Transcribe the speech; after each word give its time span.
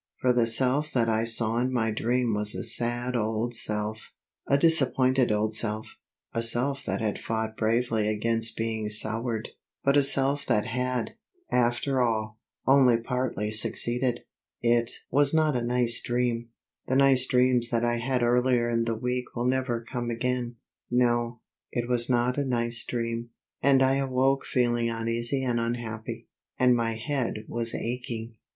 For 0.19 0.33
the 0.33 0.47
self 0.47 0.91
that 0.93 1.07
I 1.09 1.23
saw 1.25 1.59
in 1.59 1.71
my 1.71 1.91
dream 1.91 2.33
was 2.33 2.55
a 2.55 2.63
sad 2.63 3.15
old 3.15 3.53
self, 3.53 4.11
a 4.47 4.57
disappointed 4.57 5.31
old 5.31 5.53
self, 5.53 5.85
a 6.33 6.41
self 6.41 6.83
that 6.85 7.01
had 7.01 7.21
fought 7.21 7.55
bravely 7.55 8.07
against 8.07 8.57
being 8.57 8.89
soured, 8.89 9.49
but 9.83 9.95
a 9.95 10.01
self 10.01 10.43
that 10.47 10.65
had, 10.65 11.11
after 11.51 12.01
all, 12.01 12.39
only 12.65 12.97
partly 12.97 13.51
succeeded. 13.51 14.21
It 14.63 14.91
was 15.11 15.35
not 15.35 15.55
a 15.55 15.61
nice 15.61 16.01
dream; 16.01 16.49
the 16.87 16.95
nice 16.95 17.27
dreams 17.27 17.69
that 17.69 17.85
I 17.85 17.97
had 17.97 18.23
earlier 18.23 18.67
in 18.67 18.85
the 18.85 18.95
week 18.95 19.35
will 19.35 19.45
never 19.45 19.85
come 19.87 20.09
again. 20.09 20.55
No, 20.89 21.41
it 21.71 21.87
was 21.87 22.09
not 22.09 22.39
a 22.39 22.43
nice 22.43 22.83
dream, 22.85 23.29
and 23.61 23.83
I 23.83 23.97
awoke 23.97 24.47
feeling 24.47 24.89
uneasy 24.89 25.43
and 25.43 25.59
unhappy; 25.59 26.27
and 26.57 26.75
my 26.75 26.95
head 26.95 27.45
was 27.47 27.75
aching. 27.75 28.33